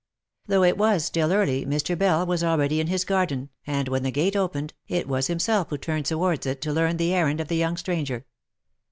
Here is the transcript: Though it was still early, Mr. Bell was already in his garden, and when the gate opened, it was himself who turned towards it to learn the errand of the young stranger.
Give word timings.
Though 0.47 0.63
it 0.63 0.79
was 0.79 1.05
still 1.05 1.31
early, 1.31 1.63
Mr. 1.63 1.95
Bell 1.95 2.25
was 2.25 2.43
already 2.43 2.79
in 2.79 2.87
his 2.87 3.03
garden, 3.05 3.51
and 3.67 3.87
when 3.87 4.01
the 4.01 4.09
gate 4.09 4.35
opened, 4.35 4.73
it 4.87 5.07
was 5.07 5.27
himself 5.27 5.69
who 5.69 5.77
turned 5.77 6.07
towards 6.07 6.47
it 6.47 6.59
to 6.61 6.73
learn 6.73 6.97
the 6.97 7.13
errand 7.13 7.39
of 7.39 7.49
the 7.49 7.55
young 7.57 7.77
stranger. 7.77 8.25